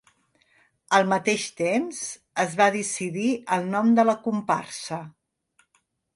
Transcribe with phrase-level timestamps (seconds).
[0.99, 1.99] Al mateix temps,
[2.45, 3.27] es va decidir
[3.59, 5.01] el nom de la comparsa.